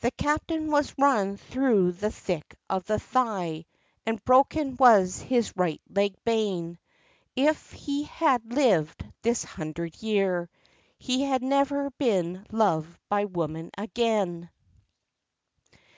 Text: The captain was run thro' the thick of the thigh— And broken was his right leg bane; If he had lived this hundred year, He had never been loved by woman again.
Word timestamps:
The 0.00 0.12
captain 0.12 0.70
was 0.70 0.94
run 0.96 1.36
thro' 1.36 1.90
the 1.90 2.10
thick 2.10 2.56
of 2.70 2.86
the 2.86 2.98
thigh— 2.98 3.66
And 4.06 4.24
broken 4.24 4.78
was 4.78 5.20
his 5.20 5.54
right 5.58 5.82
leg 5.90 6.14
bane; 6.24 6.78
If 7.36 7.72
he 7.72 8.04
had 8.04 8.50
lived 8.54 9.04
this 9.20 9.44
hundred 9.44 10.02
year, 10.02 10.48
He 10.96 11.22
had 11.24 11.42
never 11.42 11.90
been 11.98 12.46
loved 12.50 12.98
by 13.10 13.26
woman 13.26 13.70
again. 13.76 14.48